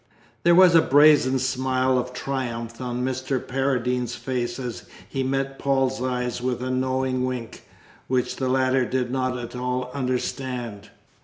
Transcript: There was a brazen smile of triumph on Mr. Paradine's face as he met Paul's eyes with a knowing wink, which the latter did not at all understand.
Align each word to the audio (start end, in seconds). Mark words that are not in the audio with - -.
There 0.41 0.55
was 0.55 0.73
a 0.73 0.81
brazen 0.81 1.37
smile 1.37 1.95
of 1.99 2.11
triumph 2.11 2.81
on 2.81 3.05
Mr. 3.05 3.39
Paradine's 3.47 4.15
face 4.15 4.57
as 4.57 4.85
he 5.07 5.21
met 5.21 5.59
Paul's 5.59 6.01
eyes 6.01 6.41
with 6.41 6.63
a 6.63 6.71
knowing 6.71 7.23
wink, 7.23 7.67
which 8.07 8.37
the 8.37 8.49
latter 8.49 8.83
did 8.83 9.11
not 9.11 9.37
at 9.37 9.55
all 9.55 9.91
understand. 9.93 10.89